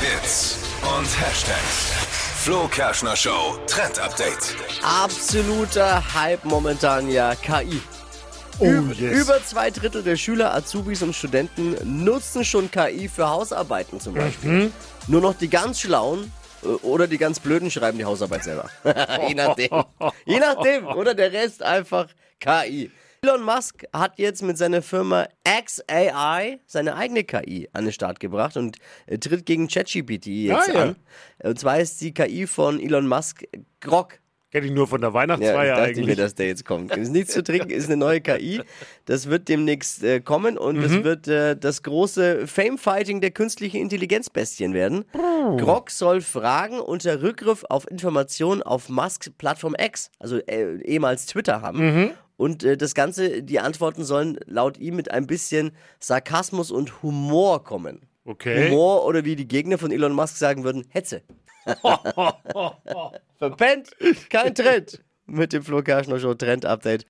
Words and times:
Hits 0.00 0.58
und 0.82 1.06
Hashtags. 1.20 1.92
Flo 2.44 2.68
Kerschner 2.68 3.16
Show 3.16 3.58
Trend 3.66 3.98
Update. 3.98 4.54
Absoluter 4.82 6.02
Hype 6.14 6.44
momentan 6.44 7.10
ja 7.10 7.34
KI. 7.34 7.80
Oh, 8.58 8.64
yes. 8.64 9.22
Über 9.22 9.42
zwei 9.42 9.70
Drittel 9.70 10.02
der 10.02 10.16
Schüler, 10.16 10.54
Azubis 10.54 11.02
und 11.02 11.14
Studenten 11.16 11.76
nutzen 12.04 12.44
schon 12.44 12.70
KI 12.70 13.08
für 13.08 13.28
Hausarbeiten 13.28 13.98
zum 13.98 14.14
Beispiel. 14.14 14.50
Mhm. 14.50 14.72
Nur 15.06 15.22
noch 15.22 15.34
die 15.34 15.48
ganz 15.48 15.80
Schlauen 15.80 16.30
äh, 16.62 16.68
oder 16.84 17.06
die 17.06 17.18
ganz 17.18 17.40
Blöden 17.40 17.70
schreiben 17.70 17.96
die 17.96 18.04
Hausarbeit 18.04 18.44
selber. 18.44 18.68
Je 19.28 19.34
nachdem. 19.34 19.70
Je 20.26 20.38
nachdem. 20.38 20.86
Oder 20.88 21.14
der 21.14 21.32
Rest 21.32 21.62
einfach 21.62 22.08
KI. 22.38 22.90
Elon 23.26 23.42
Musk 23.42 23.84
hat 23.92 24.20
jetzt 24.20 24.42
mit 24.44 24.56
seiner 24.56 24.82
Firma 24.82 25.26
XAI 25.44 26.60
seine 26.66 26.94
eigene 26.94 27.24
KI 27.24 27.68
an 27.72 27.84
den 27.84 27.92
Start 27.92 28.20
gebracht 28.20 28.56
und 28.56 28.76
äh, 29.06 29.18
tritt 29.18 29.46
gegen 29.46 29.66
ChatGPT 29.66 30.26
jetzt 30.26 30.68
Ah, 30.70 30.72
ja. 30.72 30.82
an. 30.82 30.96
Und 31.42 31.58
zwar 31.58 31.80
ist 31.80 32.00
die 32.00 32.14
KI 32.14 32.46
von 32.46 32.78
Elon 32.80 33.08
Musk 33.08 33.42
Grok. 33.80 34.20
Kenne 34.52 34.66
ich 34.66 34.72
nur 34.72 34.86
von 34.86 35.00
der 35.00 35.10
Ja, 35.10 35.14
Weihnachtsfeier 35.14 35.74
dachte 35.76 35.90
ich 35.90 35.96
mir, 35.96 36.02
eigentlich. 36.04 36.16
dass 36.18 36.34
der 36.36 36.46
jetzt 36.46 36.64
kommt. 36.64 36.96
Ist 36.96 37.10
nichts 37.10 37.32
zu 37.32 37.42
trinken, 37.42 37.70
ist 37.70 37.86
eine 37.86 37.96
neue 37.96 38.20
KI. 38.20 38.60
Das 39.06 39.28
wird 39.28 39.48
demnächst 39.48 40.04
äh, 40.04 40.20
kommen 40.20 40.56
und 40.56 40.80
das 40.80 41.02
wird 41.02 41.26
äh, 41.26 41.56
das 41.56 41.82
große 41.82 42.46
Fame-Fighting 42.46 43.20
der 43.20 43.32
künstlichen 43.32 43.78
Intelligenzbestien 43.78 44.72
werden. 44.72 45.04
Grok 45.58 45.90
soll 45.90 46.20
Fragen 46.20 46.78
unter 46.78 47.22
Rückgriff 47.22 47.64
auf 47.68 47.90
Informationen 47.90 48.62
auf 48.62 48.88
Musks 48.88 49.30
Plattform 49.36 49.74
X, 49.80 50.12
also 50.20 50.38
äh, 50.38 50.80
ehemals 50.82 51.26
Twitter, 51.26 51.60
haben. 51.60 52.12
Und 52.36 52.64
äh, 52.64 52.76
das 52.76 52.94
Ganze, 52.94 53.42
die 53.42 53.60
Antworten 53.60 54.04
sollen 54.04 54.38
laut 54.46 54.78
ihm 54.78 54.96
mit 54.96 55.10
ein 55.10 55.26
bisschen 55.26 55.72
Sarkasmus 56.00 56.70
und 56.70 57.02
Humor 57.02 57.64
kommen. 57.64 58.06
Okay. 58.24 58.68
Humor 58.68 59.04
oder 59.04 59.24
wie 59.24 59.36
die 59.36 59.48
Gegner 59.48 59.78
von 59.78 59.90
Elon 59.90 60.12
Musk 60.12 60.36
sagen 60.36 60.64
würden, 60.64 60.84
Hetze. 60.88 61.22
Verpennt, 63.38 63.90
kein 64.30 64.54
Trend. 64.54 65.02
Mit 65.26 65.52
dem 65.52 65.62
Flo 65.64 65.82
Kerschner 65.82 66.20
Show 66.20 66.34
Trend 66.34 66.64
Update. 66.64 67.04